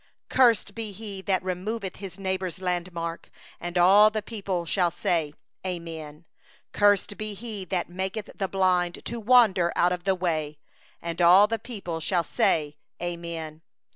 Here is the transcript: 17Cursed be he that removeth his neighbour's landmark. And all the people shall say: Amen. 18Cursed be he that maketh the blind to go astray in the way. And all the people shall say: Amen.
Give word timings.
17Cursed 0.31 0.73
be 0.73 0.91
he 0.93 1.21
that 1.21 1.43
removeth 1.43 1.97
his 1.97 2.17
neighbour's 2.17 2.59
landmark. 2.59 3.29
And 3.59 3.77
all 3.77 4.09
the 4.09 4.23
people 4.23 4.65
shall 4.65 4.89
say: 4.89 5.31
Amen. 5.63 6.25
18Cursed 6.73 7.17
be 7.19 7.35
he 7.35 7.65
that 7.65 7.87
maketh 7.87 8.31
the 8.33 8.47
blind 8.47 9.05
to 9.05 9.21
go 9.21 9.35
astray 9.43 9.65
in 9.87 9.99
the 10.03 10.15
way. 10.15 10.57
And 11.03 11.21
all 11.21 11.45
the 11.45 11.59
people 11.59 11.99
shall 11.99 12.23
say: 12.23 12.77
Amen. 12.99 13.61